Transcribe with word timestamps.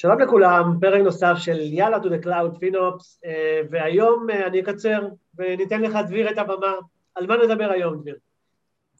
שלום 0.00 0.20
לכולם, 0.20 0.78
פרק 0.80 1.00
נוסף 1.00 1.34
של 1.38 1.58
יאללה 1.60 1.96
to 1.96 2.06
the 2.06 2.24
cloud 2.24 2.58
FinOps, 2.58 3.26
והיום 3.70 4.26
אני 4.46 4.60
אקצר 4.60 5.08
וניתן 5.38 5.82
לך, 5.82 5.98
דביר, 6.06 6.30
את 6.30 6.38
הבמה. 6.38 6.72
על 7.14 7.26
מה 7.26 7.36
נדבר 7.36 7.70
היום, 7.70 8.00
דביר? 8.00 8.16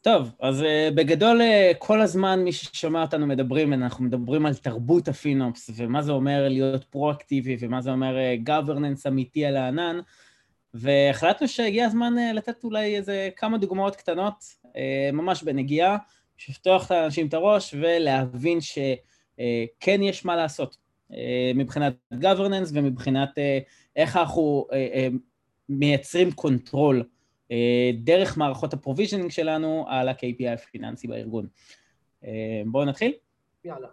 טוב, 0.01 0.31
אז 0.39 0.61
uh, 0.61 0.65
בגדול 0.95 1.41
כל 1.77 2.01
הזמן 2.01 2.43
מי 2.43 2.51
ששומע 2.51 3.01
אותנו 3.01 3.27
מדברים, 3.27 3.73
אנחנו 3.73 4.05
מדברים 4.05 4.45
על 4.45 4.53
תרבות 4.53 5.07
הפינופס 5.07 5.69
ומה 5.75 6.01
זה 6.01 6.11
אומר 6.11 6.47
להיות 6.49 6.83
פרואקטיבי 6.83 7.57
ומה 7.59 7.81
זה 7.81 7.91
אומר 7.91 8.15
governance 8.45 9.07
אמיתי 9.07 9.45
על 9.45 9.57
הענן 9.57 9.99
והחלטנו 10.73 11.47
שהגיע 11.47 11.85
הזמן 11.85 12.13
לתת 12.33 12.63
אולי 12.63 12.95
איזה 12.95 13.29
כמה 13.35 13.57
דוגמאות 13.57 13.95
קטנות, 13.95 14.35
ממש 15.13 15.43
בנגיעה, 15.43 15.97
שפתוח 16.37 16.85
את 16.85 16.91
האנשים 16.91 17.27
את 17.27 17.33
הראש 17.33 17.75
ולהבין 17.79 18.61
שכן 18.61 19.99
uh, 20.01 20.03
יש 20.03 20.25
מה 20.25 20.35
לעשות 20.35 20.90
מבחינת 21.55 21.93
governance 22.13 22.69
ומבחינת 22.73 23.29
uh, 23.29 23.41
איך 23.95 24.17
אנחנו 24.17 24.67
uh, 24.69 25.17
מייצרים 25.69 26.31
control 26.31 27.03
אה, 27.51 27.91
דרך 27.93 28.37
מערכות 28.37 28.73
ה 28.73 28.78
provisioning 28.78 29.31
שלנו 29.31 29.85
על 29.87 30.09
ה-KPI 30.09 30.49
הפיננסי 30.53 31.07
בארגון. 31.07 31.47
אה, 32.23 32.61
בואו 32.65 32.85
נתחיל? 32.85 33.13
יאללה. 33.65 33.87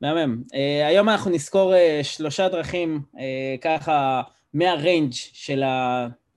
מהמם. 0.00 0.42
היום 0.86 1.08
אנחנו 1.08 1.30
נסקור 1.30 1.74
שלושה 2.02 2.48
דרכים, 2.48 3.00
ככה, 3.60 4.22
מה 4.54 4.71
range 4.71 5.12
של 5.12 5.62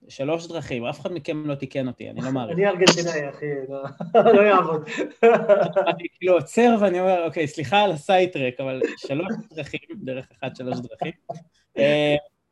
השלוש 0.08 0.46
דרכים. 0.46 0.84
אף 0.84 1.00
אחד 1.00 1.12
מכם 1.12 1.46
לא 1.46 1.54
תיקן 1.54 1.88
אותי, 1.88 2.10
אני 2.10 2.20
לא 2.20 2.30
מעריך. 2.34 2.58
אני 2.58 2.66
ארגנטינאי, 2.66 3.28
אחי, 3.28 3.46
לא, 3.68 3.82
לא 4.34 4.40
יעבוד. 4.40 4.88
אני 5.86 6.06
כאילו 6.18 6.34
עוצר 6.34 6.76
ואני 6.80 7.00
אומר, 7.00 7.24
אוקיי, 7.24 7.46
סליחה 7.46 7.80
על 7.80 7.92
ה 7.92 7.98
sidetrack, 7.98 8.60
אבל 8.60 8.80
שלוש 8.96 9.32
דרכים, 9.54 9.80
דרך 10.02 10.26
אחת, 10.32 10.56
שלוש 10.56 10.78
דרכים. 10.78 11.12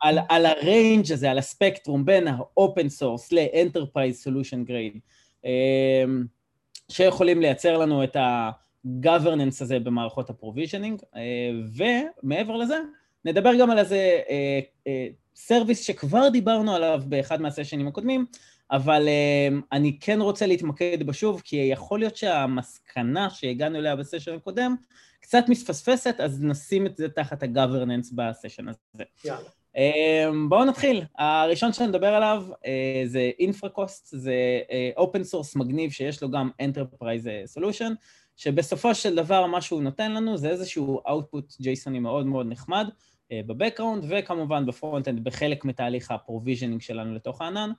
על, 0.03 0.19
על 0.29 0.47
ה 0.47 0.58
range 0.58 1.13
הזה, 1.13 1.31
על 1.31 1.39
הספקטרום 1.39 2.05
בין 2.05 2.29
ה-open 2.29 3.01
source 3.01 3.29
ל-enterprise 3.33 4.27
solution 4.27 4.69
grade, 4.69 4.99
אמ, 5.45 6.25
שיכולים 6.89 7.41
לייצר 7.41 7.79
לנו 7.79 8.05
את 8.05 8.17
ה-governance 8.17 9.61
הזה 9.61 9.79
במערכות 9.79 10.31
ה-provisioning, 10.31 11.05
אה, 11.17 11.51
ומעבר 12.23 12.57
לזה, 12.57 12.79
נדבר 13.25 13.51
גם 13.61 13.71
על 13.71 13.79
איזה 13.79 14.21
service 15.35 15.79
אה, 15.79 15.83
אה, 15.83 15.87
שכבר 15.87 16.29
דיברנו 16.29 16.75
עליו 16.75 17.03
באחד 17.07 17.41
מהסשנים 17.41 17.89
הקודמים, 17.89 18.27
אבל 18.71 19.09
אני 19.73 19.99
כן 20.01 20.21
רוצה 20.21 20.47
להתמקד 20.47 21.03
בשוב, 21.07 21.43
כי 21.45 21.57
יכול 21.57 21.99
להיות 21.99 22.17
שהמסקנה 22.17 23.31
שהגענו 23.31 23.79
אליה 23.79 23.97
בסשן 23.97 24.35
הקודם 24.35 24.77
קצת 25.21 25.45
מתפספסת, 25.49 26.15
אז 26.19 26.43
נשים 26.43 26.87
את 26.87 26.97
זה 26.97 27.09
תחת 27.09 27.43
ה-governance 27.43 28.15
בסשן 28.15 28.69
הזה. 28.69 29.05
יאללה. 29.25 29.49
אמ, 29.77 30.49
בואו 30.49 30.65
נתחיל. 30.65 31.05
הראשון 31.19 31.73
שאני 31.73 31.89
מדבר 31.89 32.15
עליו 32.15 32.45
אה, 32.67 33.03
זה 33.07 33.31
Infracost, 33.39 34.09
זה 34.17 34.35
open 34.97 35.19
אה, 35.19 35.25
source 35.25 35.57
מגניב 35.57 35.91
שיש 35.91 36.23
לו 36.23 36.31
גם 36.31 36.51
Enterprise 36.63 37.59
Solution, 37.59 37.93
שבסופו 38.37 38.95
של 38.95 39.17
דבר 39.17 39.47
מה 39.47 39.61
שהוא 39.61 39.83
נותן 39.83 40.13
לנו 40.13 40.37
זה 40.37 40.49
איזשהו 40.49 41.01
output 41.07 41.63
JSONי 41.63 41.99
מאוד 42.01 42.27
מאוד 42.27 42.47
נחמד 42.49 42.87
אה, 42.89 42.93
ב 43.47 43.52
background, 43.52 44.05
וכמובן 44.09 44.67
ב 44.67 44.73
front-end 44.73 45.25
בחלק 45.25 45.65
מתהליך 45.65 46.11
ה 46.11 46.16
provisioning 46.16 46.81
שלנו 46.81 47.15
לתוך 47.15 47.43
הענן, 47.43 47.71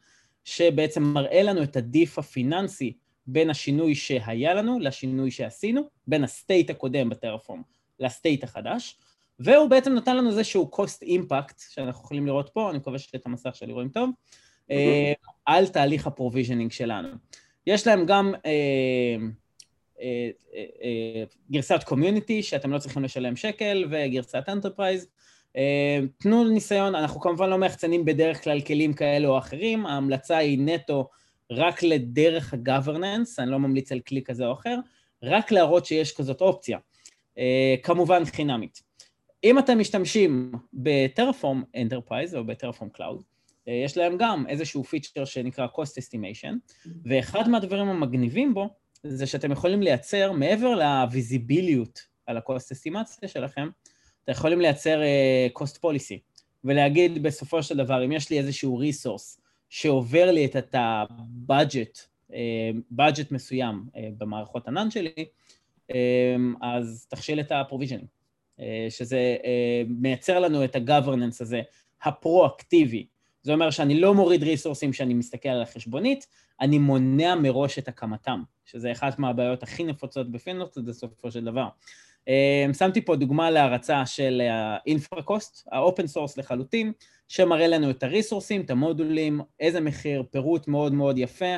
שבעצם 0.44 1.04
מראה 1.04 1.44
לנו 1.44 1.64
את 1.64 1.76
ה 1.76 1.85
diff 1.85 2.20
הפיננסי 2.20 2.94
בין 3.28 3.50
השינוי 3.50 3.96
שהיה 3.96 4.54
לנו 4.54 4.80
לשינוי 4.80 5.32
שעשינו, 5.32 5.82
בין 6.08 6.24
ה 6.24 6.32
state 6.32 6.70
הקודם 6.70 7.10
ב 7.10 7.15
Terraform 7.15 7.62
ל 8.00 8.07
state 8.07 8.44
החדש. 8.44 8.98
והוא 9.40 9.70
בעצם 9.70 9.94
נתן 9.94 10.18
לנו 10.18 10.30
איזשהו 10.30 10.72
cost 10.76 11.06
impact, 11.06 11.62
שאנחנו 11.70 12.04
יכולים 12.04 12.26
לראות 12.26 12.50
פה, 12.50 12.70
אני 12.70 12.78
מקווה 12.78 13.00
שאת 13.00 13.26
המסך 13.26 13.56
שלי 13.56 13.74
רואים 13.74 13.90
טוב, 13.90 14.10
אה, 14.72 15.14
על 15.46 15.68
תהליך 15.68 16.08
ה 16.08 16.13
provisioning 16.13 16.72
שלנו. 16.72 17.10
יש 17.68 17.88
להם 17.88 18.06
גם 18.06 18.34
אה, 18.46 19.16
אה, 20.02 21.24
גרסת 21.52 21.84
community, 21.84 22.44
שאתם 22.44 22.72
לא 22.72 22.80
צריכים 22.80 23.04
לשלם 23.04 23.36
שקל, 23.36 23.86
וגרסת 23.92 24.44
enterprise. 24.50 25.08
תנו 26.18 26.44
ניסיון, 26.44 26.96
אנחנו 26.96 27.22
כמובן 27.22 27.50
לא 27.50 27.58
מחצנים 27.58 28.06
בדרך 28.06 28.44
כלל 28.44 28.62
כלים 28.62 28.94
כאלה 28.94 29.28
או 29.28 29.38
אחרים, 29.38 29.86
ההמלצה 29.86 30.38
היא 30.38 30.60
נטו 30.62 31.10
רק 31.52 31.84
לדרך 31.84 32.54
ה-governance, 32.54 33.30
אני 33.40 33.52
לא 33.52 33.60
ממליץ 33.60 33.92
על 33.92 34.00
כלי 34.00 34.24
כזה 34.24 34.46
או 34.46 34.54
אחר, 34.54 34.78
רק 35.24 35.52
להראות 35.52 35.86
שיש 35.86 36.16
כזאת 36.16 36.42
אופציה. 36.42 36.78
כמובן 37.84 38.26
חינמית. 38.26 38.82
אם 39.44 39.60
אתם 39.60 39.80
משתמשים 39.80 40.52
ב 40.74 40.83
Terraform 40.83 41.64
Enterprise 41.76 42.36
או 42.36 42.44
ב 42.44 42.48
Terraform 42.48 42.90
Cloud, 42.90 43.24
יש 43.68 43.98
להם 43.98 44.18
גם 44.18 44.46
איזשהו 44.50 44.84
feature 44.84 45.26
שנקרא 45.26 45.68
cost 45.68 46.02
estimation, 46.02 46.54
ואחד 47.06 47.50
מהדברים 47.50 47.88
המגניבים 47.88 48.54
בו 48.54 48.70
זה 49.04 49.28
שאתם 49.28 49.52
יכולים 49.52 49.82
לייצר, 49.82 50.32
מעבר 50.32 50.76
לוויזיביליות 50.76 52.00
על 52.26 52.38
ה-cost 52.38 52.76
estimation 52.76 53.28
שלכם, 53.28 53.70
אתם 54.24 54.32
יכולים 54.32 54.62
לייצר 54.62 55.02
uh, 55.02 55.60
cost 55.62 55.76
policy, 55.76 56.20
ולהגיד 56.64 57.24
בסופו 57.24 57.64
של 57.64 57.78
דבר, 57.78 58.06
אם 58.06 58.12
יש 58.12 58.30
לי 58.30 58.40
איזשהו 58.40 58.82
resource 58.82 59.42
שעובר 59.70 60.32
לי 60.32 60.46
את 60.46 60.76
ה-budget, 60.76 62.00
budget 62.96 63.28
מסוים 63.32 63.84
uh, 63.88 63.98
במערכות 64.18 64.68
ענן 64.68 64.92
שלי, 64.92 65.26
um, 65.92 65.94
אז 66.62 67.08
תכשיל 67.10 67.40
את 67.40 67.52
ה-provisioning. 67.52 68.24
אה, 68.60 68.88
שזה 68.90 69.36
אה, 69.46 69.84
מייצר 69.88 70.40
לנו 70.40 70.64
את 70.64 70.76
ה-governance 70.76 71.38
הזה, 71.42 71.62
הפרו-אקטיבי. 72.04 73.08
זה 73.42 73.54
אומר 73.54 73.70
שאני 73.70 74.00
לא 74.00 74.14
מוריד 74.14 74.44
ריסורסים 74.44 74.94
שאני 74.94 75.14
מסתכל 75.14 75.50
על 75.50 75.62
החשבונית, 75.62 76.28
אני 76.62 76.78
מונע 76.78 77.36
מראש 77.36 77.80
את 77.80 77.88
הקמתם, 77.88 78.44
שזה 78.66 78.92
אחת 78.92 79.20
מהבעיות 79.20 79.64
הכי 79.64 79.84
נפוצות 79.84 80.32
בפינוס 80.32 80.78
בסופו 80.78 81.32
של 81.32 81.46
דבר. 81.46 81.68
אה, 82.28 82.66
שמתי 82.78 83.02
פה 83.02 83.16
דוגמה 83.16 83.52
להרצה 83.52 84.06
של 84.06 84.42
ה-infracost, 84.52 85.64
ה-open 85.72 86.16
source 86.16 86.34
לחלוטין, 86.38 86.92
שמראה 87.28 87.68
לנו 87.68 87.90
את 87.90 88.04
הריסורסים, 88.04 88.62
את 88.62 88.70
המודולים, 88.70 89.42
איזה 89.60 89.82
מחיר, 89.82 90.24
פירוט 90.32 90.68
מאוד 90.68 90.94
מאוד 90.94 91.18
יפה, 91.18 91.56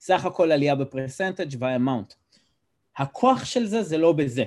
סך 0.00 0.24
הכל 0.24 0.52
עלייה 0.52 0.74
בפרסנטג' 0.74 1.56
והאמאונט. 1.58 2.14
הכוח 2.96 3.44
של 3.44 3.66
זה 3.66 3.82
זה 3.82 3.98
לא 3.98 4.12
בזה, 4.12 4.44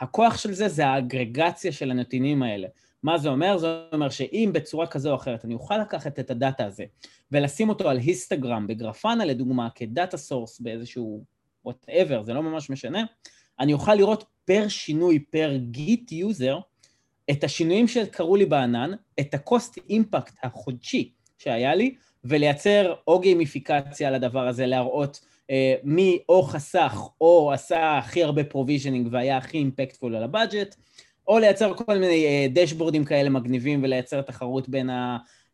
הכוח 0.00 0.38
של 0.38 0.52
זה 0.52 0.68
זה 0.68 0.86
האגרגציה 0.86 1.72
של 1.72 1.90
הנתינים 1.90 2.42
האלה. 2.42 2.68
מה 3.02 3.18
זה 3.18 3.28
אומר? 3.28 3.58
זה 3.58 3.84
אומר 3.92 4.10
שאם 4.10 4.50
בצורה 4.54 4.86
כזו 4.86 5.10
או 5.10 5.16
אחרת 5.16 5.44
אני 5.44 5.54
אוכל 5.54 5.78
לקחת 5.78 6.18
את 6.18 6.30
הדאטה 6.30 6.66
הזה 6.66 6.84
ולשים 7.32 7.68
אותו 7.68 7.88
על 7.88 7.98
histogram 7.98 8.66
ב 8.66 8.73
Grafana 8.73 9.24
לדוגמה 9.24 9.68
כ 9.74 9.88
data 9.88 10.16
source 10.16 10.60
באיזשהו 10.60 11.24
whatever, 11.68 12.22
זה 12.22 12.32
לא 12.32 12.42
ממש 12.42 12.70
משנה, 12.70 13.04
אני 13.60 13.72
אוכל 13.72 13.94
לראות 13.94 14.24
per 14.44 14.68
שינוי, 14.68 15.18
per 15.18 15.56
Git 15.56 16.12
user, 16.12 16.58
את 17.30 17.44
השינויים 17.44 17.88
שקרו 17.88 18.36
לי 18.36 18.46
בענן, 18.46 18.90
את 19.20 19.34
ה-cost 19.34 19.78
impact 19.90 20.32
החודשי 20.42 21.10
שהיה 21.38 21.74
לי, 21.74 21.94
ולייצר 22.24 22.94
או 23.06 23.20
גיימיפיקציה 23.20 24.10
לדבר 24.10 24.48
הזה, 24.48 24.66
להראות 24.66 25.20
אה, 25.50 25.74
מי 25.82 26.18
או 26.28 26.42
חסך 26.42 27.08
או 27.20 27.52
עשה 27.52 27.98
הכי 27.98 28.24
הרבה 28.24 28.44
provisioning 28.44 29.08
והיה 29.10 29.36
הכי 29.36 29.58
impactful 29.58 30.16
על 30.16 30.22
ה 30.22 30.29
budget, 30.29 30.74
או 31.28 31.38
לייצר 31.38 31.74
כל 31.74 31.98
מיני 31.98 32.48
דשבורדים 32.52 33.02
אה, 33.02 33.06
כאלה 33.06 33.30
מגניבים 33.30 33.82
ולייצר 33.82 34.22
תחרות 34.22 34.68
בין 34.68 34.90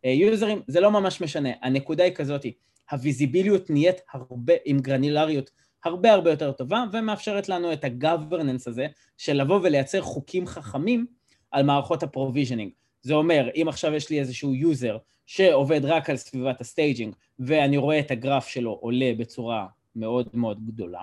היוזרים, 0.03 0.63
זה 0.67 0.81
לא 0.81 0.91
ממש 0.91 1.21
משנה. 1.21 1.51
הנקודה 1.63 2.05
היא 2.05 2.15
כזאת, 2.15 2.47
הוויזיביליות 2.91 3.71
נהיית 3.71 3.97
הרבה, 4.13 4.55
עם 4.65 4.81
גרנולריות 4.81 5.51
הרבה 5.85 6.13
הרבה 6.13 6.31
יותר 6.31 6.53
טובה, 6.53 6.85
ומאפשרת 6.93 7.49
לנו 7.49 7.73
את 7.73 7.85
ה-governance 7.85 8.63
הזה 8.67 8.87
של 9.19 9.33
לבוא 9.33 9.61
ולייצר 9.63 10.03
חוקים 10.03 10.47
חכמים 10.47 11.07
על 11.51 11.63
מערכות 11.63 12.03
ה 12.03 12.08
provisioning. 12.08 12.73
זה 13.03 13.15
אומר, 13.15 13.49
אם 13.55 13.67
עכשיו 13.69 13.95
יש 13.95 14.11
לי 14.11 14.21
איזשהו 14.21 14.55
user 14.55 14.99
שעובד 15.27 15.85
רק 15.85 16.11
על 16.11 16.17
סביבת 16.17 16.61
ה 16.61 16.67
staging, 16.67 17.15
ואני 17.39 17.77
רואה 17.77 17.99
את 17.99 18.11
הגרף 18.11 18.47
שלו 18.47 18.71
עולה 18.71 19.13
בצורה 19.19 19.67
מאוד 19.97 20.29
מאוד 20.35 20.67
גדולה. 20.67 21.03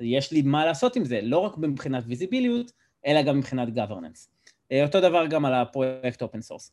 יש 0.00 0.32
לי 0.32 0.42
מה 0.42 0.66
לעשות 0.66 0.96
עם 0.96 1.04
זה, 1.04 1.20
לא 1.22 1.38
רק 1.38 1.58
מבחינת 1.58 2.04
ויזיביליות, 2.06 2.72
אלא 3.06 3.22
גם 3.22 3.38
מבחינת 3.38 3.68
governance. 3.68 4.28
אה, 4.72 4.84
אותו 4.84 5.00
דבר 5.00 5.26
גם 5.26 5.44
על 5.44 5.54
הפרויקט 5.54 6.22
open 6.22 6.40
source. 6.40 6.72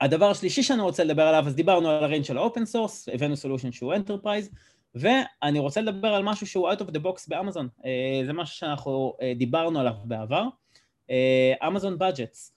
הדבר 0.00 0.30
השלישי 0.30 0.62
שאני 0.62 0.82
רוצה 0.82 1.04
לדבר 1.04 1.22
עליו, 1.22 1.44
אז 1.46 1.54
דיברנו 1.54 1.88
על 1.88 2.04
ה 2.04 2.07
range 2.07 2.24
של 2.24 2.38
ה 2.38 2.43
open 2.43 2.64
source, 2.64 3.08
הבאנו 3.12 3.36
solution 3.36 3.72
שהוא 3.72 3.94
enterprise, 3.94 4.50
ואני 4.94 5.58
רוצה 5.58 5.80
לדבר 5.80 6.08
על 6.08 6.22
משהו 6.22 6.46
שהוא 6.46 6.70
out 6.70 6.76
of 6.76 6.90
the 6.90 6.98
box 7.04 7.24
באמזון. 7.28 7.68
אה, 7.84 8.22
זה 8.26 8.32
משהו 8.32 8.56
שאנחנו 8.56 9.16
אה, 9.22 9.32
דיברנו 9.36 9.80
עליו 9.80 9.94
בעבר. 10.04 10.44
אמזון 11.66 11.96
budgets. 12.00 12.52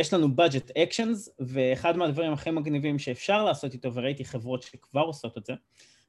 יש 0.00 0.14
לנו 0.14 0.26
budget 0.26 0.70
actions, 0.70 1.30
ואחד 1.38 1.96
מהדברים 1.96 2.32
הכי 2.32 2.50
מגניבים 2.50 2.98
שאפשר 2.98 3.44
לעשות 3.44 3.72
איתו, 3.72 3.94
וראיתי 3.94 4.24
חברות 4.24 4.62
שכבר 4.62 5.00
עושות 5.00 5.38
את 5.38 5.46
זה, 5.46 5.52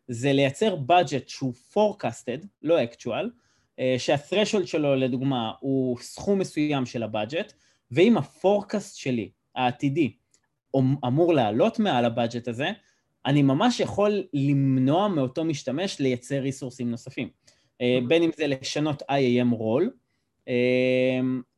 זה 0.08 0.34
לייצר 0.34 0.76
budget 0.76 1.28
שהוא 1.28 1.54
forecasted, 1.74 2.46
לא 2.62 2.78
actual, 2.84 3.26
שה 3.80 4.01
threshold 4.01 4.66
שלו 4.66 4.96
לדוגמה 4.96 5.52
הוא 5.60 5.98
סכום 6.00 6.40
מסוים 6.40 6.86
של 6.86 7.04
ה 7.04 7.10
budget, 7.10 7.54
ואם 7.92 8.18
ה 8.18 8.27
forecast 8.27 8.98
שלי, 8.98 9.30
העתידי, 9.56 10.14
אמור 10.78 11.34
לעלות 11.34 11.80
מעל 11.80 12.06
ה 12.06 12.12
budget 12.12 12.48
הזה, 12.48 12.72
אני 13.26 13.42
ממש 13.42 13.80
יכול 13.80 14.24
למנוע 14.34 15.08
מאותו 15.08 15.44
משתמש 15.44 16.00
לייצר 16.00 16.40
ריסורסים 16.40 16.92
נוספים. 16.92 17.30
בין 18.08 18.24
אם 18.24 18.30
זה 18.38 18.48
לשנות 18.48 19.02
IAM 19.02 19.56
רול, 19.56 19.92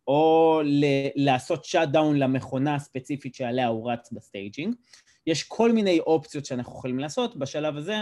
או 0.07 0.61
לעשות 1.15 1.65
shut 1.65 1.89
down 1.89 2.19
למכונה 2.19 2.75
הספציפית 2.75 3.35
שעליה 3.35 3.67
הוא 3.67 3.91
רץ 3.91 4.11
ב 4.11 4.18
staging. 4.18 4.75
יש 5.27 5.43
כל 5.43 5.71
מיני 5.71 5.99
אופציות 5.99 6.45
שאנחנו 6.45 6.73
יכולים 6.73 6.99
לעשות, 6.99 7.35
בשלב 7.35 7.77
הזה 7.77 7.95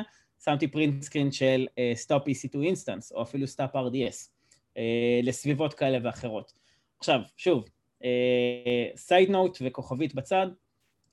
שמתי 0.44 0.68
print 0.68 1.04
screen 1.04 1.32
של 1.32 1.68
uh, 1.70 2.06
Stop 2.06 2.24
EC2 2.24 2.56
Instance, 2.56 3.16
או 3.16 3.22
אפילו 3.22 3.46
Stop 3.46 3.76
RDS, 3.76 4.30
לסביבות 5.24 5.74
כאלה 5.74 5.98
ואחרות. 6.04 6.54
עכשיו, 7.00 7.20
שוב, 7.38 7.66
side 8.96 9.30
uh, 9.30 9.32
note 9.32 9.58
וכוכבית 9.62 10.16
בצד, 10.16 10.48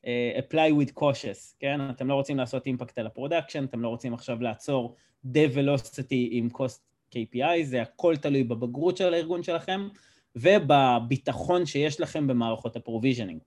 apply 0.04 0.72
with 0.80 1.00
cautious, 1.00 1.54
כן? 1.58 1.90
אתם 1.90 2.08
לא 2.08 2.14
רוצים 2.14 2.36
לעשות 2.36 2.66
impact 2.66 2.98
על 2.98 3.06
ה 3.06 3.11
production, 3.11 3.64
אתם 3.64 3.82
לא 3.82 3.88
רוצים 3.88 4.14
עכשיו 4.14 4.42
לעצור 4.42 4.94
dev 5.26 5.54
velocity 5.54 6.28
עם 6.30 6.48
cost 6.56 6.88
KPI, 7.14 7.62
זה 7.62 7.82
הכל 7.82 8.16
תלוי 8.16 8.44
בבגרות 8.44 8.96
של 8.96 9.14
הארגון 9.14 9.42
שלכם, 9.42 9.88
ובביטחון 10.36 11.66
שיש 11.66 12.00
לכם 12.00 12.26
במערכות 12.26 12.76
ה 12.76 12.81
provisioning. 12.81 13.40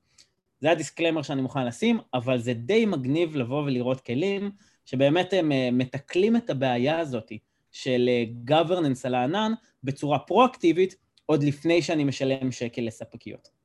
זה 0.61 0.71
הדיסקלמר 0.71 1.21
שאני 1.21 1.41
מוכן 1.41 1.65
לשים, 1.65 1.99
אבל 2.13 2.39
זה 2.39 2.53
די 2.53 2.85
מגניב 2.85 3.35
לבוא 3.35 3.63
ולראות 3.63 4.01
כלים 4.01 4.51
שבאמת 4.85 5.33
הם 5.33 5.51
אה, 5.51 5.69
מתקלים 5.71 6.35
את 6.35 6.49
הבעיה 6.49 6.99
הזאת 6.99 7.31
של 7.71 8.09
אה, 8.09 8.23
governance 8.47 8.99
על 9.03 9.15
הענן 9.15 9.53
בצורה 9.83 10.19
פרואקטיבית, 10.19 10.95
עוד 11.25 11.43
לפני 11.43 11.81
שאני 11.81 12.03
משלם 12.03 12.51
שקל 12.51 12.81
לספקיות. 12.81 13.60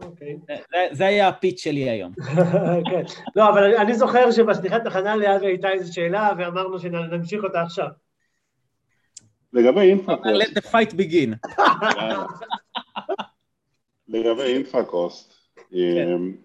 אוקיי. 0.00 0.36
זה, 0.92 1.06
היה 1.06 1.28
הפיץ 1.28 1.60
שלי 1.60 1.90
היום. 1.90 2.12
כן. 2.90 3.02
לא, 3.36 3.48
אבל 3.48 3.74
אני 3.76 3.94
זוכר 3.94 4.30
שבסליחת 4.30 4.86
הכנה 4.86 5.16
לאבי 5.16 5.46
הייתה 5.46 5.70
איזו 5.70 5.94
שאלה, 5.94 6.30
ואמרנו 6.38 6.78
שנמשיך 6.78 7.44
אותה 7.44 7.62
עכשיו. 7.62 7.88
לגבי 9.52 9.80
אינפרקוסט... 9.80 10.34
let 10.34 10.58
the 10.58 10.66
fight 10.70 10.92
begin. 10.92 11.50
לגבי 14.08 14.42
Infracost, 14.42 15.32
כן. 15.70 16.08
אמ, 16.14 16.36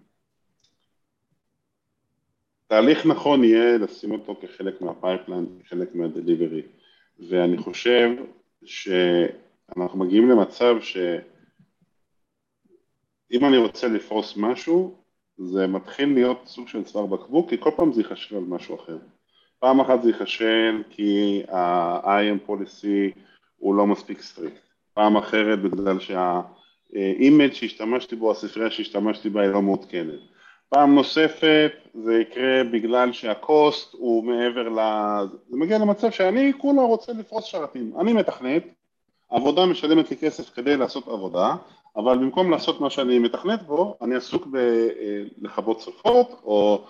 תהליך 2.68 3.06
נכון 3.06 3.44
יהיה 3.44 3.78
לשים 3.78 4.12
אותו 4.12 4.36
כחלק 4.42 4.82
מה 4.82 4.93
pipeline, 4.93 5.46
כחלק 5.64 5.96
מה 5.96 6.08
delivery, 6.08 6.62
ואני 7.30 7.58
חושב 7.58 8.10
שאנחנו 8.66 10.00
מגיעים 10.00 10.30
למצב 10.30 10.76
שאם 13.34 13.46
אני 13.46 13.58
רוצה 13.58 13.88
לפרוס 13.88 14.38
משהו, 14.38 14.96
זה 15.38 15.68
מתחיל 15.68 16.14
להיות 16.14 16.42
סוג 16.46 16.68
של 16.68 16.84
צוואר 16.84 17.06
בקבוק, 17.06 17.50
כי 17.50 17.58
כל 17.60 17.70
פעם 17.76 17.94
זה 17.94 18.02
ייחסם 18.02 18.36
על 18.36 18.44
משהו 18.44 18.76
אחר. 18.76 18.98
פעם 19.60 19.80
אחת 19.80 20.04
זה 20.04 20.10
ייחסם 20.10 20.74
כי 20.90 21.44
ה-IAM 21.52 22.50
policy 22.50 23.20
הוא 23.58 23.76
לא 23.76 23.88
מספיק 23.88 24.22
strict, 24.22 24.62
פעם 24.94 25.18
אחרת 25.18 25.62
בגלל 25.62 26.00
שה-image 26.00 27.54
שהשתמשתי 27.54 28.16
בו, 28.16 28.32
הספרייה 28.32 28.72
שהשתמשתי 28.72 29.30
בה 29.30 29.42
היא 29.42 29.50
לא 29.50 29.62
מעודכנת. 29.62 30.20
פעם 30.70 30.96
נוספת 30.96 31.72
זה 31.94 32.14
יקרה 32.14 32.64
בגלל 32.72 33.12
שה 33.12 33.47
cost 33.47 33.94
הוא 33.94 34.24
מעבר 34.24 34.70
ל... 34.70 34.80
זה 35.50 35.58
מגיע 35.58 35.78
למצב 35.78 36.12
שאני 36.12 36.52
כולה 36.58 36.82
רוצה 36.82 37.14
לפרוס 37.14 37.46
שרתים. 37.46 37.94
אני 38.00 38.14
מתכנת, 38.14 38.64
עבודה 39.30 39.66
משלמת 39.66 40.12
לי 40.12 40.18
כסף 40.18 40.50
כדי 40.54 40.78
לעשות 40.78 41.08
עבודה, 41.08 41.56
אבל 41.96 42.18
במקום 42.18 42.52
לעשות 42.52 42.82
מה 42.82 42.90
שאני 42.90 43.20
מתכנת 43.20 43.64
בו, 43.64 43.98
אני 44.02 44.16
עסוק 44.16 44.48
בלכבות 45.42 45.80
שרפות, 45.80 46.42
או 46.44 46.88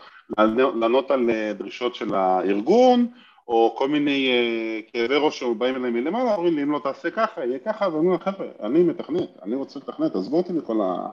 לענות 0.75 1.11
על 1.11 1.29
דרישות 1.57 1.95
של 1.95 2.15
הארגון, 2.15 3.07
או 3.47 3.75
כל 3.77 3.89
מיני 3.89 4.29
uh, 4.29 4.91
כאבי 4.91 5.15
ראש 5.15 5.39
שבאים 5.39 5.75
אליי 5.75 5.91
מלמעלה, 5.91 6.35
אומרים 6.35 6.55
לי 6.55 6.63
אם 6.63 6.71
לא 6.71 6.79
תעשה 6.83 7.11
ככה, 7.11 7.45
יהיה 7.45 7.59
ככה, 7.59 7.88
ואומרים 7.88 8.19
חבר'ה, 8.19 8.47
אני 8.59 8.83
מתכנת, 8.83 9.29
אני 9.41 9.55
רוצה 9.55 9.79
לתכנת, 9.79 10.15
עזבו 10.15 10.38
אותי 10.38 10.53
מכל, 10.53 10.81
ה... 10.81 11.09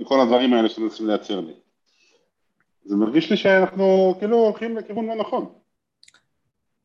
מכל 0.00 0.20
הדברים 0.20 0.52
האלה 0.52 0.68
שאתם 0.68 0.82
רוצים 0.82 1.06
לייצר 1.06 1.40
לי. 1.40 1.52
זה 2.84 2.96
מרגיש 2.96 3.30
לי 3.30 3.36
שאנחנו 3.36 4.14
כאילו 4.18 4.36
הולכים 4.36 4.76
לכיוון 4.76 5.06
לא 5.06 5.14
נכון. 5.14 5.52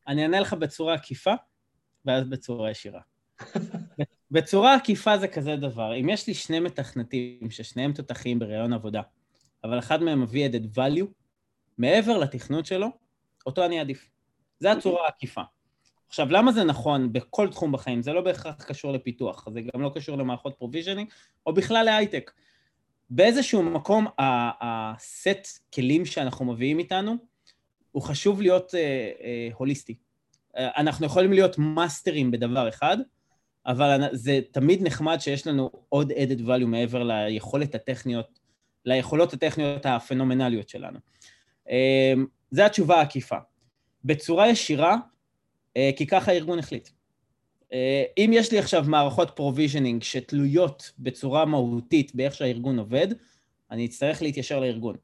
אני 0.08 0.22
אענה 0.22 0.40
לך 0.40 0.54
בצורה 0.54 0.94
עקיפה, 0.94 1.34
ואז 2.04 2.28
בצורה 2.28 2.70
ישירה. 2.70 3.00
בצורה 4.34 4.74
עקיפה 4.74 5.18
זה 5.18 5.28
כזה 5.28 5.56
דבר, 5.56 6.00
אם 6.00 6.08
יש 6.08 6.26
לי 6.26 6.34
שני 6.34 6.60
מתכנתים 6.60 7.50
ששניהם 7.50 7.92
תותחים 7.92 8.38
בראיון 8.38 8.72
עבודה, 8.72 9.02
אבל 9.64 9.78
אחד 9.78 10.02
מהם 10.02 10.22
מביא 10.22 10.48
added 10.48 10.76
value, 10.76 11.06
מעבר 11.78 12.18
לתכנות 12.18 12.66
שלו, 12.66 12.88
אותו 13.46 13.64
אני 13.64 13.78
אעדיף. 13.78 14.08
זה 14.60 14.72
הצורה 14.72 15.04
העקיפה. 15.04 15.42
עכשיו, 16.08 16.26
למה 16.30 16.52
זה 16.52 16.64
נכון 16.64 17.12
בכל 17.12 17.48
תחום 17.50 17.72
בחיים? 17.72 18.02
זה 18.02 18.12
לא 18.12 18.20
בהכרח 18.20 18.64
קשור 18.64 18.92
לפיתוח, 18.92 19.48
זה 19.52 19.60
גם 19.60 19.82
לא 19.82 19.90
קשור 19.94 20.18
למערכות 20.18 20.54
provisioning, 20.58 21.08
או 21.46 21.54
בכלל 21.54 21.84
להייטק. 21.84 22.30
באיזשהו 23.10 23.62
מקום 23.62 24.06
הסט 24.18 25.72
כלים 25.74 26.06
שאנחנו 26.06 26.44
מביאים 26.44 26.78
איתנו, 26.78 27.16
הוא 27.92 28.02
חשוב 28.02 28.42
להיות 28.42 28.74
אה, 28.74 28.80
אה, 29.20 29.48
הוליסטי. 29.54 29.94
אה, 30.56 30.70
אנחנו 30.76 31.06
יכולים 31.06 31.32
להיות 31.32 31.58
מאסטרים 31.58 32.30
בדבר 32.30 32.68
אחד, 32.68 32.96
אבל 33.66 34.02
זה 34.12 34.40
תמיד 34.50 34.82
נחמד 34.82 35.18
שיש 35.20 35.46
לנו 35.46 35.70
עוד 35.88 36.12
added 36.12 36.40
value 36.40 36.66
מעבר 36.66 37.02
ליכולת 37.02 37.74
הטכניות, 37.74 38.38
ליכולות 38.84 39.32
הטכניות 39.32 39.86
הפנומנליות 39.86 40.68
שלנו. 40.68 40.98
אה, 41.70 42.14
זו 42.50 42.62
התשובה 42.62 42.96
העקיפה. 42.96 43.36
בצורה 44.04 44.48
ישירה, 44.48 44.96
אה, 45.76 45.90
כי 45.96 46.06
ככה 46.06 46.32
הארגון 46.32 46.58
החליט. 46.58 46.88
אה, 47.72 48.04
אם 48.18 48.30
יש 48.34 48.52
לי 48.52 48.58
עכשיו 48.58 48.84
מערכות 48.86 49.30
provisioning 49.36 50.02
שתלויות 50.02 50.92
בצורה 50.98 51.44
מהותית 51.44 52.14
באיך 52.14 52.34
שהארגון 52.34 52.78
עובד, 52.78 53.08
אני 53.70 53.86
אצטרך 53.86 54.22
להתיישר 54.22 54.60
לארגון. 54.60 54.96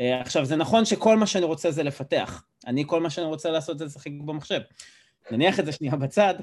אה, 0.00 0.20
עכשיו, 0.20 0.44
זה 0.44 0.56
נכון 0.56 0.84
שכל 0.84 1.16
מה 1.16 1.26
שאני 1.26 1.44
רוצה 1.44 1.70
זה 1.70 1.82
לפתח. 1.82 2.44
אני, 2.66 2.84
כל 2.86 3.00
מה 3.00 3.10
שאני 3.10 3.26
רוצה 3.26 3.50
לעשות 3.50 3.78
זה 3.78 3.84
לשחק 3.84 4.10
במחשב. 4.24 4.60
נניח 5.30 5.60
את 5.60 5.66
זה 5.66 5.72
שנייה 5.72 5.96
בצד. 5.96 6.34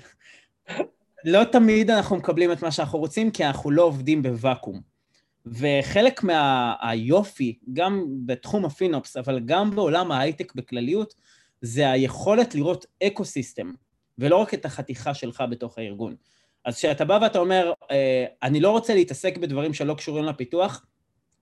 לא 1.25 1.43
תמיד 1.43 1.91
אנחנו 1.91 2.15
מקבלים 2.15 2.51
את 2.51 2.61
מה 2.63 2.71
שאנחנו 2.71 2.99
רוצים, 2.99 3.31
כי 3.31 3.45
אנחנו 3.45 3.71
לא 3.71 3.81
עובדים 3.81 4.23
בוואקום. 4.23 4.81
וחלק 5.45 6.23
מהיופי, 6.23 7.59
מה, 7.61 7.73
גם 7.73 8.05
בתחום 8.25 8.65
ה 8.65 8.72
FinOps, 8.72 9.17
אבל 9.17 9.39
גם 9.39 9.75
בעולם 9.75 10.11
ההייטק 10.11 10.55
בכלליות, 10.55 11.13
זה 11.61 11.91
היכולת 11.91 12.55
לראות 12.55 12.85
ecosystem. 13.03 13.71
ולא 14.19 14.35
רק 14.35 14.53
את 14.53 14.65
החתיכה 14.65 15.13
שלך 15.13 15.43
בתוך 15.49 15.77
הארגון. 15.77 16.15
אז 16.65 16.75
כשאתה 16.75 17.05
בא 17.05 17.19
ואתה 17.21 17.39
אומר, 17.39 17.73
אה, 17.91 18.25
אני 18.43 18.59
לא 18.59 18.71
רוצה 18.71 18.93
להתעסק 18.93 19.37
בדברים 19.37 19.73
שלא 19.73 19.93
קשורים 19.93 20.25
לפיתוח, 20.25 20.85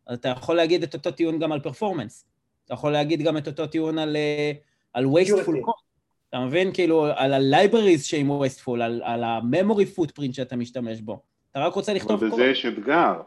אז 0.08 0.18
אתה 0.18 0.30
יכול 0.30 0.56
להגיד 0.56 0.84
את 0.84 0.94
אותו 0.94 1.12
טיעון 1.12 1.40
גם 1.40 1.52
על 1.52 1.60
performance. 1.60 2.26
אתה 2.66 2.74
יכול 2.74 2.92
להגיד 2.92 3.22
גם 3.22 3.38
את 3.38 3.48
אותו 3.48 3.68
טיעון 3.68 3.98
על, 3.98 4.16
אה, 4.16 4.52
על 4.94 5.06
wasteful 5.06 5.66
code. 5.66 5.87
אתה 6.30 6.40
מבין? 6.40 6.74
כאילו, 6.74 7.06
על 7.06 7.34
ה-libraries 7.34 8.04
שהם 8.04 8.32
wasteful, 8.32 8.82
על, 8.82 9.02
על 9.04 9.24
ה-memory 9.24 10.00
footprint 10.00 10.34
שאתה 10.34 10.56
משתמש 10.56 11.02
בו. 11.02 11.22
אתה 11.52 11.60
רק 11.60 11.74
רוצה 11.74 11.94
לכתוב. 11.94 12.24
אבל 12.24 12.32
בזה 12.32 12.46
יש 12.46 12.66
אתגר. 12.66 13.22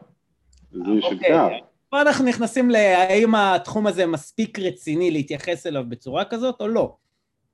בזה 0.71 0.91
יש 0.91 1.03
אוקיי. 1.03 1.17
אתגר. 1.17 1.47
פה 1.89 2.01
אנחנו 2.01 2.25
נכנסים 2.25 2.69
להאם 2.69 3.35
התחום 3.35 3.87
הזה 3.87 4.05
מספיק 4.05 4.59
רציני 4.59 5.11
להתייחס 5.11 5.67
אליו 5.67 5.83
בצורה 5.87 6.25
כזאת 6.25 6.61
או 6.61 6.67
לא. 6.67 6.95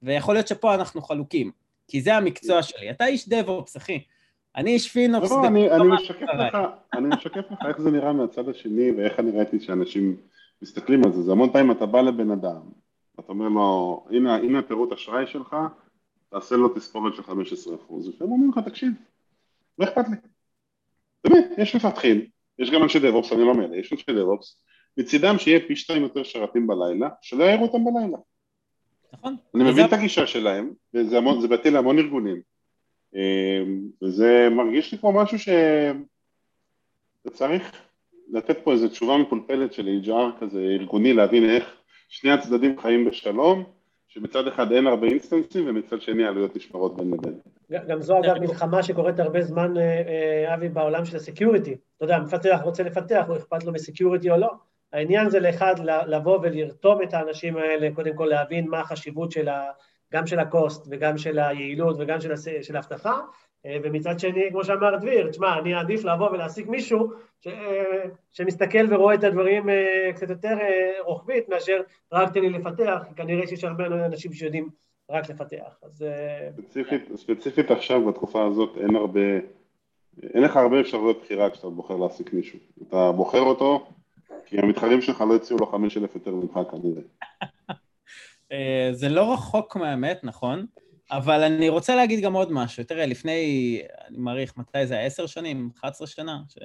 ויכול 0.04 0.36
להיות 0.36 0.48
שפה 0.48 0.76
אנחנו 0.76 1.02
חלוקים. 1.02 1.52
כי 1.88 2.02
זה 2.02 2.16
המקצוע 2.16 2.64
שלי. 2.64 2.90
אתה 2.90 3.06
איש 3.06 3.30
דב-אופס, 3.30 3.78
אחי. 3.78 4.00
אני 4.56 4.72
איש 4.72 4.92
פינופס. 4.92 5.32
לא, 5.32 5.48
אני, 5.48 5.72
אני, 5.72 5.84
משקף 5.88 6.22
לך, 6.22 6.58
אני 6.98 7.08
משקף 7.08 7.52
לך 7.52 7.60
איך 7.68 7.82
זה 7.82 7.92
נראה 7.92 8.14
מהצד 8.14 8.50
השני 8.50 8.92
ואיך 8.92 9.20
אני 9.20 9.32
ראיתי 9.32 9.60
שאנשים 9.60 10.16
מסתכלים 10.62 11.02
על 11.06 11.14
זה. 11.14 11.22
זה 11.22 11.32
המון 11.32 11.50
פעמים 11.54 11.72
אתה 11.72 11.86
בא 11.86 12.02
לבן 12.02 12.32
אדם, 12.32 12.62
אתה 13.20 13.30
אומר 13.30 13.48
לו, 13.48 14.06
הנה, 14.10 14.36
הנה 14.36 14.60
הפירוט 14.60 14.92
אשראי 14.92 15.28
שלך, 15.28 15.56
תעשה 16.30 16.56
לו 16.56 16.70
תספורת 16.70 17.16
של 17.16 17.22
15%. 17.22 17.30
לפעמים 17.30 18.34
אומרים 18.34 18.52
לך, 18.52 18.60
תקשיב, 18.66 18.94
לא 19.80 19.86
אכפת 19.86 20.06
לי. 20.10 20.16
באמת, 21.24 21.46
יש 21.58 21.76
מפתחים, 21.76 22.26
יש 22.60 22.72
גם 22.72 22.84
אנשי 22.84 23.00
דב-אופס, 23.00 23.34
אני 23.34 23.42
לא 23.42 23.54
מאלה, 23.54 23.78
יש 23.78 23.94
אנשי 23.94 24.12
דב-אופס, 24.12 24.62
מצידם 24.98 25.36
שיהיה 25.38 25.60
פי 25.68 25.76
שתיים 25.76 26.04
יותר 26.04 26.24
שרתים 26.24 26.68
בלילה, 26.68 27.10
שלא 27.22 27.44
יעירו 27.44 27.66
אותם 27.66 27.86
בלילה. 27.86 28.18
נכון. 29.14 29.36
אני 29.56 29.64
מבין 29.72 29.86
את 29.86 29.94
הגישה 29.94 30.28
שלהם, 30.28 30.72
וזה 30.94 31.18
המון, 31.18 31.42
זה 31.42 31.48
בטל 31.48 31.70
להמון 31.70 32.00
ארגונים. 32.00 32.42
אמ, 33.16 33.82
וזה 34.04 34.48
מרגיש 34.52 34.92
לי 34.92 34.98
כמו 34.98 35.12
משהו 35.12 35.40
ש... 35.40 35.50
צריך 37.32 37.72
לתת 38.32 38.58
פה 38.64 38.72
איזו 38.72 38.90
תשובה 38.90 39.18
מפולפלת 39.18 39.74
של 39.74 40.00
HR 40.04 40.40
כזה 40.40 40.60
ארגוני, 40.60 41.14
להבין 41.14 41.50
איך 41.50 41.78
שני 42.08 42.32
הצדדים 42.32 42.80
חיים 42.80 43.06
בשלום, 43.06 43.64
שמצד 44.08 44.48
אחד 44.48 44.72
אין 44.72 44.88
הרבה 44.88 45.08
אינסטנסים 45.08 45.70
ומצד 45.70 46.02
שני 46.02 46.26
העלויות 46.26 46.56
נשמרות 46.56 46.98
בין 46.98 47.12
לבין. 47.12 47.40
גם 47.88 48.02
זו 48.02 48.20
אגב 48.20 48.40
מלחמה 48.40 48.84
שקורית 48.84 49.20
הרבה 49.20 49.42
זמן, 49.42 49.74
אבי, 50.54 50.70
בעולם 50.70 51.06
של 51.06 51.16
ה 51.16 51.22
security. 51.22 51.76
אתה 51.98 52.06
יודע, 52.06 52.20
מפתח 52.20 52.60
רוצה 52.64 52.84
לפתח, 52.84 53.24
הוא 53.28 53.38
אכפת 53.38 53.64
לו 53.64 53.72
מ 53.72 53.79
security 53.79 54.32
או 54.32 54.38
לא. 54.38 54.50
העניין 54.94 55.30
זה 55.30 55.40
לאחד 55.40 55.76
לבוא 56.08 56.40
ולרתום 56.42 57.02
את 57.04 57.14
האנשים 57.14 57.58
האלה, 57.58 57.90
קודם 57.96 58.16
כל 58.16 58.26
להבין 58.26 58.68
מה 58.68 58.80
החשיבות 58.80 59.32
של 59.32 59.48
ה... 59.48 59.64
גם 60.14 60.28
של 60.28 60.40
ה 60.40 60.50
cost 60.50 60.88
וגם 60.90 61.18
של 61.18 61.40
היעילות 61.40 61.96
וגם 62.00 62.18
של 62.62 62.76
האבטחה, 62.76 63.20
ומצד 63.66 64.20
שני, 64.20 64.44
כמו 64.52 64.64
שאמר 64.64 64.98
דביר, 64.98 65.30
תשמע, 65.30 65.60
אני 65.60 65.76
אעדיף 65.76 66.04
לבוא 66.04 66.30
ולהעסיק 66.30 66.68
מישהו 66.68 67.12
ש... 67.42 67.48
שמסתכל 68.32 68.94
ורואה 68.94 69.16
את 69.16 69.24
הדברים 69.24 69.70
קצת 70.16 70.30
יותר 70.30 70.58
רוחבית 71.06 71.50
מאשר 71.50 71.82
רק 72.12 72.34
תן 72.34 72.40
לי 72.40 72.50
לפתח, 72.50 73.04
כי 73.08 73.16
כנראה 73.16 73.48
שיש 73.48 73.64
הרבה 73.64 73.86
אנשים 73.86 74.34
שיודעים 74.34 74.70
רק 75.12 75.30
לפתח, 75.30 75.80
אז... 75.84 76.06
ספציפית, 76.56 77.02
ספציפית 77.16 77.72
עכשיו, 77.72 78.06
בתקופה 78.06 78.46
הזאת, 78.46 78.78
אין 78.78 78.96
הרבה, 78.96 79.20
אין 80.34 80.44
לך 80.44 80.58
הרבה 80.58 80.80
אפשרויות 80.80 81.22
בחירה 81.24 81.50
כשאתה 81.50 81.70
בוחר 81.70 81.96
להעסיק 81.96 82.34
מישהו. 82.34 82.60
אתה 82.88 83.12
בוחר 83.12 83.42
אותו, 83.42 83.88
כי 84.46 84.60
המתחרים 84.60 85.02
שלך 85.02 85.22
לא 85.22 85.36
הציעו 85.36 85.60
לו 85.60 85.66
חמש 85.66 85.98
אלף 85.98 86.16
יותר 86.16 86.32
ממך 86.32 86.60
כנראה. 86.72 87.02
זה 89.00 89.10
לא 89.10 89.34
רחוק 89.34 89.76
מהאמת, 89.76 90.20
נכון? 90.24 90.66
אבל 91.12 91.44
אני 91.44 91.70
רוצה 91.70 91.96
להגיד 91.96 92.24
גם 92.24 92.34
עוד 92.34 92.52
משהו. 92.52 92.84
תראה, 92.84 93.06
לפני, 93.06 93.82
אני 94.08 94.18
מעריך, 94.18 94.58
מתי 94.58 94.88
זה 94.88 94.94
היה? 94.94 95.06
עשר 95.06 95.26
שנים? 95.26 95.70
11 95.80 96.08
שנה? 96.08 96.40
ש... 96.50 96.58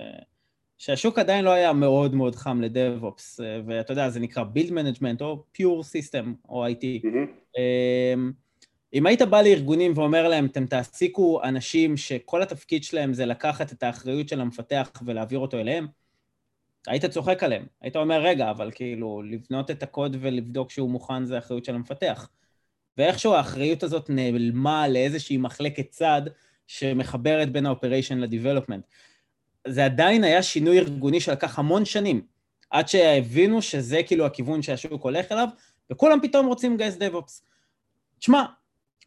שהשוק 0.79 1.19
עדיין 1.19 1.45
לא 1.45 1.51
היה 1.51 1.73
מאוד 1.73 2.15
מאוד 2.15 2.35
חם 2.35 2.61
לדב-אופס, 2.61 3.41
ואתה 3.67 3.93
יודע, 3.93 4.11
זה 4.11 4.21
נקרא 4.21 4.45
Build 4.55 4.71
Management 4.71 5.21
או 5.21 5.45
Pure 5.59 5.83
System 5.83 6.27
או 6.49 6.67
IT. 6.67 7.05
Mm-hmm. 7.05 7.59
אם 8.95 9.07
היית 9.07 9.23
בא 9.23 9.43
לארגונים 9.43 9.93
ואומר 9.97 10.29
להם, 10.29 10.47
אתם 10.47 10.67
תעסיקו 10.67 11.41
אנשים 11.45 11.97
שכל 11.97 12.43
התפקיד 12.43 12.85
שלהם 12.85 13.15
זה 13.15 13.27
לקחת 13.27 13.73
את 13.73 13.83
האחריות 13.83 14.29
של 14.29 14.41
המפתח 14.41 14.91
ולהעביר 15.07 15.39
אותו 15.39 15.59
אליהם, 15.59 15.87
היית 16.87 17.05
צוחק 17.05 17.43
עליהם. 17.43 17.67
היית 17.81 17.97
אומר, 17.97 18.21
רגע, 18.21 18.51
אבל 18.51 18.71
כאילו, 18.75 19.23
לבנות 19.23 19.71
את 19.71 19.83
הקוד 19.83 20.17
ולבדוק 20.21 20.71
שהוא 20.71 20.91
מוכן 20.91 21.25
זה 21.25 21.37
האחריות 21.37 21.65
של 21.65 21.75
המפתח. 21.75 22.29
ואיכשהו 22.99 23.35
האחריות 23.35 23.83
הזאת 23.83 24.11
נעלמה 24.11 24.89
לאיזושהי 24.89 25.37
מחלקת 25.37 25.91
צד 25.91 26.23
שמחברת 26.67 27.53
בין 27.53 27.67
ה 27.67 27.72
operation 27.72 28.19
ל 28.19 28.24
development. 28.24 28.85
זה 29.67 29.85
עדיין 29.85 30.25
היה 30.25 30.43
שינוי 30.43 30.79
ארגוני 30.79 31.21
שלקח 31.21 31.59
המון 31.59 31.85
שנים, 31.85 32.23
עד 32.71 32.89
שהבינו 32.89 33.63
שזה 33.63 34.01
כאילו 34.07 34.27
הכיוון 34.27 34.63
שהשוק 34.63 35.03
הולך 35.03 35.33
אליו, 35.33 35.49
וכולם 35.91 36.19
פתאום 36.23 36.47
רוצים 36.47 36.75
לגייס 36.75 36.97
DevOps. 36.97 37.43
תשמע, 38.19 38.45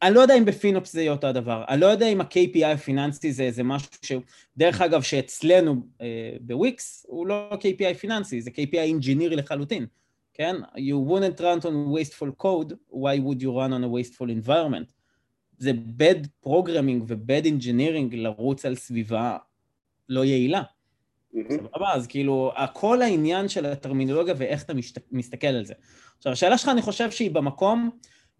אני 0.01 0.15
לא 0.15 0.19
יודע 0.19 0.37
אם 0.37 0.45
ב 0.45 0.52
FinOps 0.52 0.93
זה 0.93 1.01
יהיה 1.01 1.11
אותו 1.11 1.27
הדבר, 1.27 1.63
אני 1.69 1.81
לא 1.81 1.85
יודע 1.85 2.07
אם 2.07 2.21
ה-KPI 2.21 2.65
הפיננסי 2.65 3.31
זה 3.31 3.43
איזה 3.43 3.63
משהו 3.63 3.89
ש... 4.01 4.11
דרך 4.57 4.81
אגב, 4.81 5.01
שאצלנו 5.01 5.75
אה, 6.01 6.31
בוויקס 6.41 7.05
הוא 7.09 7.27
לא 7.27 7.49
KPI 7.51 7.97
פיננסי, 7.99 8.41
זה 8.41 8.49
KPI 8.49 8.77
אינג'ינירי 8.77 9.35
לחלוטין, 9.35 9.85
כן? 10.35 10.55
You 10.75 11.09
wouldn't 11.09 11.39
run 11.39 11.65
on 11.65 11.97
wasteful 11.97 12.43
code, 12.43 12.73
why 12.89 13.17
would 13.19 13.41
you 13.41 13.51
run 13.51 13.71
on 13.71 13.83
a 13.83 13.87
wasteful 13.87 14.27
environment? 14.27 14.91
זה 15.57 15.71
bad 15.97 16.47
programming 16.47 17.03
ו-bad 17.07 17.45
engineering 17.45 18.15
לרוץ 18.15 18.65
על 18.65 18.75
סביבה 18.75 19.37
לא 20.09 20.25
יעילה. 20.25 20.63
סבבה, 21.49 21.93
אז 21.93 22.07
כאילו, 22.07 22.51
כל 22.73 23.01
העניין 23.01 23.47
של 23.47 23.65
הטרמינולוגיה 23.65 24.33
ואיך 24.37 24.63
אתה 24.63 24.73
מסתכל 25.11 25.47
על 25.47 25.65
זה. 25.65 25.73
עכשיו, 26.17 26.31
השאלה 26.33 26.57
שלך, 26.57 26.69
אני 26.69 26.81
חושב 26.81 27.11
שהיא 27.11 27.31
במקום, 27.31 27.89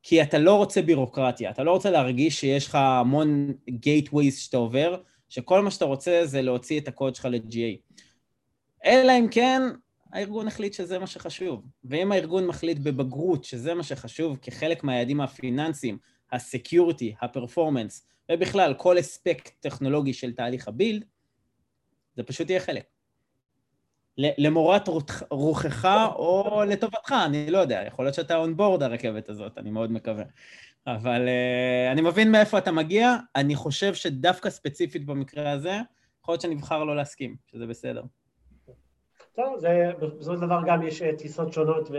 כי 0.04 0.22
אתה 0.22 0.38
לא 0.38 0.56
רוצה 0.58 0.82
בירוקרטיה, 0.82 1.50
אתה 1.50 1.64
לא 1.64 1.72
רוצה 1.72 1.92
להרגיש 1.92 2.40
שיש 2.40 2.68
לך 2.68 2.75
המון 2.75 3.54
gateways 3.68 4.32
שאתה 4.32 4.58
עובר, 4.58 5.02
שכל 5.30 5.62
מה 5.62 5.72
שאתה 5.72 5.86
רוצה 5.86 6.22
זה 6.24 6.42
להוציא 6.42 6.80
את 6.80 6.88
הקוד 6.88 7.16
שלך 7.16 7.25
ל-GA. 7.25 7.96
אלא 8.86 9.12
אם 9.20 9.28
כן, 9.32 9.62
הארגון 10.16 10.48
החליט 10.48 10.74
שזה 10.74 11.00
מה 11.00 11.08
שחשוב. 11.08 11.66
ואם 11.84 12.12
הארגון 12.12 12.48
מחליט 12.48 12.78
בבגרות 12.78 13.44
שזה 13.44 13.74
מה 13.74 13.84
שחשוב 13.84 14.38
כחלק 14.42 14.84
מהיעדים 14.84 15.22
הפיננסיים, 15.22 15.98
הסקיורטי, 16.32 17.16
הפרפורמנס, 17.22 18.08
ובכלל 18.32 18.74
כל 18.74 19.00
אספקט 19.00 19.54
טכנולוגי 19.60 20.14
של 20.14 20.34
תהליך 20.34 20.68
הבילד, 20.68 21.06
זה 22.16 22.24
פשוט 22.24 22.50
יהיה 22.50 22.60
חלק. 22.60 22.84
למורת 24.18 24.88
רוחך 25.30 25.86
או 26.16 26.62
לטובתך, 26.68 27.16
אני 27.26 27.52
לא 27.52 27.58
יודע, 27.58 27.84
יכול 27.88 28.06
להיות 28.06 28.16
שאתה 28.16 28.36
אונבורד 28.36 28.84
הרכבת 28.84 29.30
הזאת, 29.30 29.58
אני 29.58 29.72
מאוד 29.72 29.92
מקווה. 29.92 30.24
אבל 30.88 31.28
uh, 31.28 31.92
אני 31.92 32.02
מבין 32.02 32.32
מאיפה 32.32 32.58
אתה 32.58 32.72
מגיע, 32.72 33.16
אני 33.36 33.56
חושב 33.56 33.94
שדווקא 33.94 34.50
ספציפית 34.50 35.06
במקרה 35.06 35.52
הזה, 35.52 35.80
יכול 36.22 36.34
להיות 36.34 36.42
שנבחר 36.42 36.84
לא 36.84 36.96
להסכים, 36.96 37.36
שזה 37.52 37.68
בסדר. 37.68 38.04
טוב, 39.36 39.60
זה, 39.60 39.92
בסופו 40.00 40.36
של 40.36 40.42
דבר 40.42 40.60
גם 40.65 40.88
יש 40.88 41.01
תפיסות 41.01 41.54
שונות, 41.54 41.89
ו... 41.92 41.96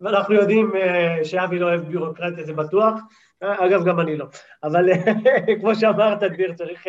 ואנחנו 0.00 0.34
יודעים 0.34 0.72
uh, 0.74 1.24
שאבי 1.24 1.58
לא 1.58 1.66
אוהב 1.66 1.80
ביורוקרטיה, 1.80 2.44
זה 2.44 2.52
בטוח. 2.52 3.00
אגב, 3.40 3.84
גם 3.84 4.00
אני 4.00 4.16
לא. 4.16 4.26
אבל 4.62 4.88
כמו 5.60 5.74
שאמרת, 5.74 6.22
דביר, 6.22 6.54
צריך, 6.54 6.86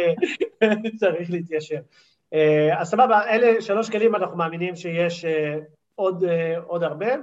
צריך 0.99 1.31
להתיישר. 1.31 1.79
אז 2.77 2.89
סבבה, 2.89 3.29
אלה 3.29 3.61
שלוש 3.61 3.89
כלים, 3.89 4.15
אנחנו 4.15 4.37
מאמינים 4.37 4.75
שיש 4.75 5.25
עוד, 5.95 6.23
עוד 6.65 6.83
הרבה. 6.83 7.13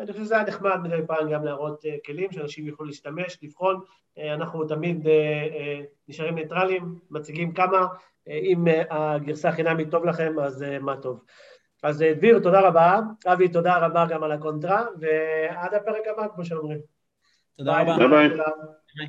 אני 0.00 0.12
חושב 0.12 0.24
שזה 0.24 0.34
היה 0.34 0.44
נחמד 0.44 0.76
מדי 0.82 1.00
פעם 1.06 1.30
גם 1.30 1.44
להראות 1.44 1.84
כלים 2.06 2.32
שאנשים 2.32 2.66
יוכלו 2.66 2.86
להשתמש, 2.86 3.38
לבחון. 3.42 3.80
אנחנו 4.18 4.64
תמיד 4.64 5.06
נשארים 6.08 6.34
ניטרלים, 6.34 6.98
מציגים 7.10 7.52
כמה. 7.52 7.86
אם 8.26 8.64
הגרסה 8.90 9.48
החינמית 9.48 9.90
טוב 9.90 10.04
לכם, 10.04 10.38
אז 10.38 10.64
מה 10.80 10.96
טוב. 10.96 11.24
אז 11.82 12.04
דביר, 12.16 12.38
תודה 12.38 12.60
רבה. 12.60 13.00
אבי, 13.26 13.48
תודה 13.48 13.78
רבה 13.78 14.06
גם 14.08 14.22
על 14.22 14.32
הקונטרה, 14.32 14.84
ועד 15.00 15.74
הפרק 15.74 16.02
הבא, 16.12 16.26
כמו 16.34 16.44
שאומרים. 16.44 16.78
תודה 17.56 17.80
רבה. 17.80 17.96
ביי 17.98 18.28
ביי. 18.28 18.38